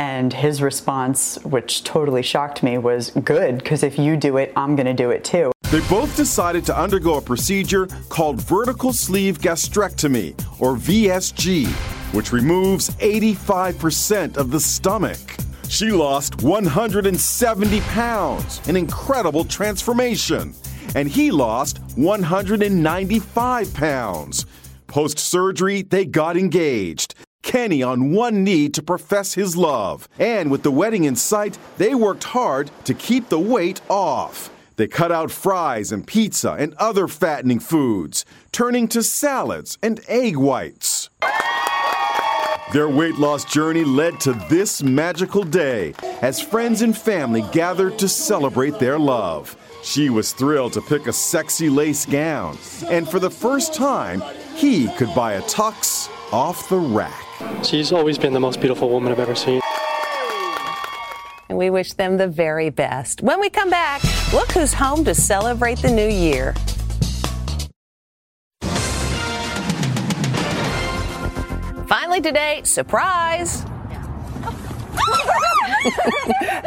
And 0.01 0.33
his 0.33 0.63
response, 0.63 1.39
which 1.45 1.85
totally 1.85 2.23
shocked 2.23 2.63
me, 2.63 2.79
was 2.79 3.11
good, 3.23 3.59
because 3.59 3.83
if 3.83 3.99
you 3.99 4.17
do 4.17 4.39
it, 4.39 4.51
I'm 4.57 4.75
going 4.75 4.87
to 4.87 4.95
do 4.95 5.11
it 5.11 5.25
too. 5.25 5.53
They 5.71 5.87
both 5.91 6.17
decided 6.17 6.65
to 6.67 6.79
undergo 6.79 7.19
a 7.19 7.21
procedure 7.21 7.87
called 8.09 8.41
vertical 8.41 8.95
sleeve 8.95 9.41
gastrectomy, 9.41 10.31
or 10.59 10.77
VSG, 10.77 11.67
which 12.15 12.33
removes 12.33 12.89
85% 12.97 14.39
of 14.39 14.51
the 14.51 14.59
stomach. 14.59 15.19
She 15.69 15.91
lost 15.91 16.43
170 16.43 17.81
pounds, 17.83 18.67
an 18.69 18.77
incredible 18.77 19.45
transformation. 19.45 20.55
And 20.95 21.09
he 21.09 21.31
lost 21.31 21.79
195 21.97 23.75
pounds. 23.75 24.47
Post 24.87 25.19
surgery, 25.19 25.83
they 25.83 26.07
got 26.07 26.39
engaged. 26.39 27.15
Kenny 27.42 27.83
on 27.83 28.12
one 28.12 28.44
knee 28.44 28.68
to 28.70 28.83
profess 28.83 29.35
his 29.35 29.57
love. 29.57 30.09
And 30.18 30.50
with 30.50 30.62
the 30.62 30.70
wedding 30.70 31.05
in 31.05 31.16
sight, 31.16 31.59
they 31.79 31.94
worked 31.94 32.24
hard 32.24 32.70
to 32.85 32.94
keep 32.94 33.29
the 33.29 33.38
weight 33.38 33.81
off. 33.88 34.50
They 34.76 34.88
cut 34.88 35.12
out 35.12 35.31
fries 35.31 35.92
and 35.92 36.07
pizza 36.07 36.53
and 36.53 36.74
other 36.74 37.07
fattening 37.07 37.61
foods, 37.61 38.24
turning 38.50 38.88
to 38.88 39.03
salads 39.03 39.76
and 39.83 40.00
egg 40.09 40.37
whites. 40.37 41.11
Their 42.72 42.88
weight 42.88 43.16
loss 43.16 43.44
journey 43.44 43.85
led 43.85 44.20
to 44.20 44.33
this 44.48 44.83
magical 44.83 45.42
day 45.42 45.92
as 46.22 46.40
friends 46.40 46.83
and 46.83 46.96
family 46.96 47.44
gathered 47.50 47.98
to 47.98 48.09
celebrate 48.09 48.79
their 48.79 48.98
love. 48.98 49.57
She 49.83 50.09
was 50.09 50.33
thrilled 50.33 50.74
to 50.74 50.81
pick 50.81 51.07
a 51.09 51.12
sexy 51.12 51.68
lace 51.68 52.07
gown, 52.07 52.57
and 52.88 53.09
for 53.09 53.18
the 53.18 53.31
first 53.31 53.74
time, 53.74 54.22
he 54.55 54.88
could 54.96 55.12
buy 55.14 55.33
a 55.33 55.42
tux 55.42 56.09
off 56.33 56.68
the 56.68 56.79
rack. 56.79 57.26
She's 57.64 57.92
always 57.92 58.18
been 58.18 58.33
the 58.33 58.40
most 58.40 58.61
beautiful 58.61 58.88
woman 58.88 59.12
I've 59.12 59.18
ever 59.18 59.35
seen. 59.35 59.61
And 61.48 61.59
we 61.59 61.70
wish 61.70 61.92
them 61.94 62.16
the 62.16 62.29
very 62.29 62.70
best. 62.70 63.22
When 63.22 63.40
we 63.40 63.50
come 63.50 63.70
back, 63.70 64.03
look 64.33 64.53
who's 64.53 64.72
home 64.72 65.05
to 65.05 65.14
celebrate 65.14 65.79
the 65.79 65.90
new 65.90 66.09
year. 66.09 66.55
Finally 71.87 72.20
today, 72.20 72.61
surprise! 72.64 73.64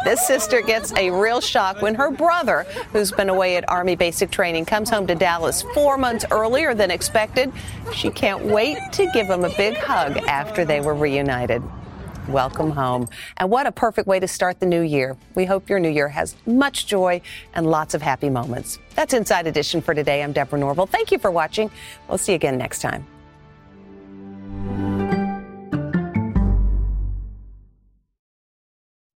This 0.03 0.25
sister 0.27 0.61
gets 0.61 0.93
a 0.93 1.09
real 1.11 1.41
shock 1.41 1.81
when 1.81 1.95
her 1.95 2.11
brother, 2.11 2.63
who's 2.91 3.11
been 3.11 3.29
away 3.29 3.57
at 3.57 3.69
Army 3.69 3.95
basic 3.95 4.31
training, 4.31 4.65
comes 4.65 4.89
home 4.89 5.07
to 5.07 5.15
Dallas 5.15 5.61
four 5.73 5.97
months 5.97 6.25
earlier 6.31 6.73
than 6.73 6.91
expected. 6.91 7.51
She 7.93 8.09
can't 8.09 8.43
wait 8.45 8.77
to 8.93 9.09
give 9.13 9.27
him 9.27 9.43
a 9.43 9.55
big 9.55 9.77
hug 9.77 10.17
after 10.27 10.65
they 10.65 10.81
were 10.81 10.95
reunited. 10.95 11.63
Welcome 12.27 12.71
home. 12.71 13.07
And 13.37 13.49
what 13.49 13.67
a 13.67 13.71
perfect 13.71 14.07
way 14.07 14.19
to 14.19 14.27
start 14.27 14.59
the 14.59 14.65
new 14.65 14.81
year. 14.81 15.17
We 15.35 15.45
hope 15.45 15.69
your 15.69 15.79
new 15.79 15.89
year 15.89 16.07
has 16.07 16.35
much 16.45 16.87
joy 16.87 17.21
and 17.53 17.69
lots 17.69 17.93
of 17.93 18.01
happy 18.01 18.29
moments. 18.29 18.79
That's 18.95 19.13
Inside 19.13 19.45
Edition 19.47 19.81
for 19.81 19.93
today. 19.93 20.23
I'm 20.23 20.31
Deborah 20.31 20.59
Norville. 20.59 20.87
Thank 20.87 21.11
you 21.11 21.19
for 21.19 21.31
watching. 21.31 21.69
We'll 22.07 22.17
see 22.17 22.31
you 22.31 22.37
again 22.37 22.57
next 22.57 22.79
time. 22.79 23.05